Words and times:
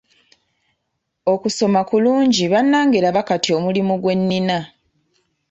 Okusoma 1.33 1.81
kulungi 1.89 2.43
bannange 2.51 2.97
laba 3.03 3.21
kati 3.29 3.49
omulimu 3.57 3.93
gwe 4.01 4.13
nnina. 4.19 4.59